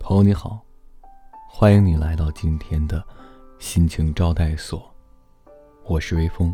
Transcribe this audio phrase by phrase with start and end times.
[0.00, 0.60] 朋友你好
[1.48, 3.04] 欢迎你来到今天的
[3.60, 4.92] 心情招待所
[5.84, 6.52] 我是微风。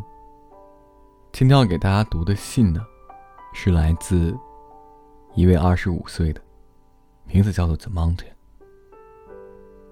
[1.33, 2.85] 今天要给大家读的信呢
[3.55, 4.37] 是来自
[5.35, 6.41] 一位二十五岁的
[7.25, 8.27] 名字叫做 the mountain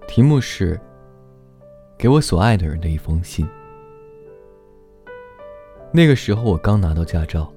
[0.07, 0.79] 题目是
[1.97, 3.49] 给我所爱的人的一封信。
[5.91, 7.51] 那个时候我刚拿到驾照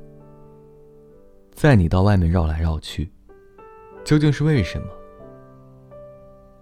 [1.56, 3.10] 载你到外面绕来绕去，
[4.04, 4.88] 究竟是为什么？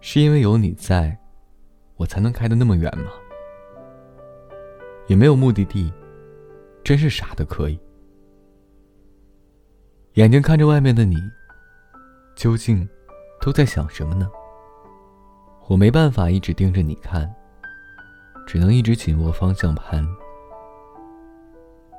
[0.01, 1.17] 是因为有你在，
[1.95, 3.11] 我才能开得那么远吗？
[5.07, 5.91] 也没有目的地，
[6.83, 7.79] 真是傻的可以。
[10.13, 11.17] 眼睛看着外面的你，
[12.35, 12.87] 究竟
[13.41, 14.29] 都在想什么呢？
[15.67, 17.33] 我没办法一直盯着你看，
[18.45, 20.07] 只能一直紧握方向盘，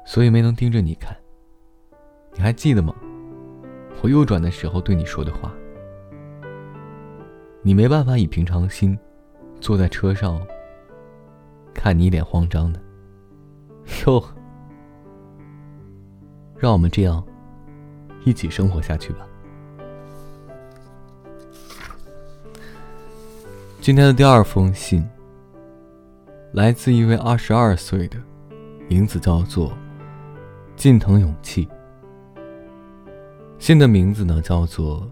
[0.07, 1.17] 所以没能盯着你看。
[2.35, 2.95] 你还记得吗？
[4.03, 5.51] 我右转的时候对你说的话。
[7.63, 8.99] 你没办法以平常心
[9.61, 10.39] 坐在车上，
[11.73, 12.79] 看你一脸慌张的，
[14.05, 14.23] 哟，
[16.59, 17.25] 让我们这样
[18.25, 19.27] 一起生活下去吧。
[23.81, 25.03] 今天的第二封信
[26.53, 28.19] 来自一位二十二岁的，
[28.89, 29.73] 名字叫做
[30.77, 31.67] 近藤勇气。
[33.65, 35.11] 信的名字呢叫做。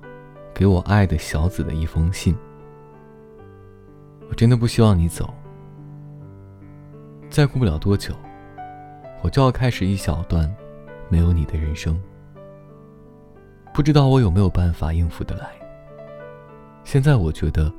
[0.55, 2.37] 给我爱的小子的一封信。
[4.29, 5.33] 我真的不希望你走。
[7.31, 8.15] 再过不了多久，
[9.23, 10.55] 我就要开始一小段
[11.09, 11.99] 没有你的人生。
[13.73, 15.49] 不知道我有没有办法应付得来。
[16.85, 17.73] 现在我觉得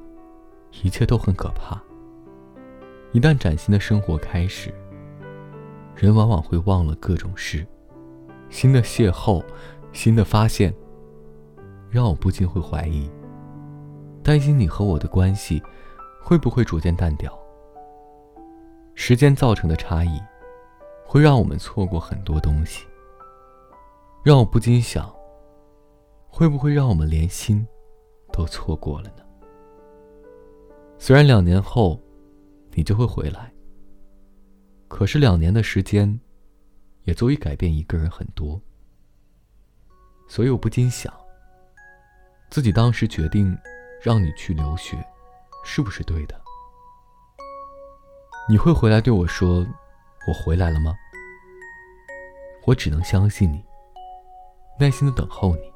[0.81, 1.79] 一切都很可怕。
[3.11, 4.73] 一旦崭新的生活开始，
[5.95, 7.63] 人往往会忘了各种事，
[8.49, 9.43] 新的邂逅，
[9.93, 10.73] 新的发现。
[11.89, 13.07] 让我不禁会怀疑，
[14.23, 15.61] 担心你和我的关系
[16.19, 17.31] 会不会逐渐淡掉。
[18.95, 20.19] 时间造成的差异，
[21.05, 22.87] 会让我们错过很多东西。
[24.23, 25.13] 让我不禁想，
[26.27, 27.63] 会不会让我们连心
[28.31, 29.23] 都错过了呢？
[30.97, 32.01] 虽然两年后
[32.71, 33.53] 你就会回来，
[34.87, 36.19] 可是两年的时间，
[37.03, 38.59] 也足以改变一个人很多。
[40.27, 41.13] 所以我不禁想。
[42.49, 43.57] 自己当时决定
[44.01, 44.97] 让你去留学，
[45.63, 46.39] 是不是对的？
[48.47, 49.65] 你会回来对我说
[50.27, 50.93] ：“我回来了吗？”
[52.65, 53.65] 我只能相信你，
[54.79, 55.73] 耐心的等候你。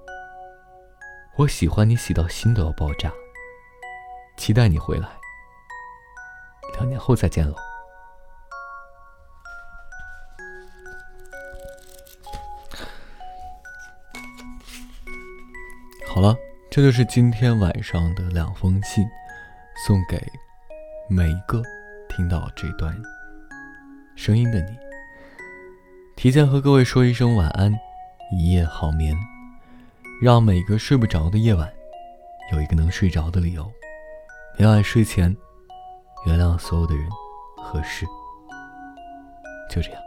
[1.36, 3.12] 我喜欢你喜到心都要爆炸，
[4.38, 5.09] 期待你回来。
[6.74, 7.66] 两年后再见喽。
[16.17, 16.35] 好了。
[16.72, 19.05] 这就是今天晚上的两封信，
[19.85, 20.19] 送给
[21.07, 21.61] 每一个
[22.09, 22.91] 听到这段
[24.16, 24.75] 声音的你。
[26.16, 27.72] 提前和各位说一声晚安，
[28.31, 29.16] 一夜好眠，
[30.19, 31.72] 让每个睡不着的夜晚
[32.51, 33.72] 有一个能睡着的理由。
[34.57, 35.38] 每晚睡前，
[36.25, 37.07] 原谅所有的人
[37.57, 38.07] 和事。
[39.69, 40.06] 就这样。